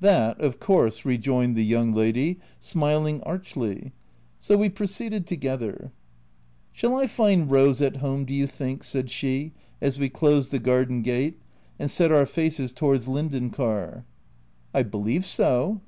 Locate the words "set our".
11.90-12.26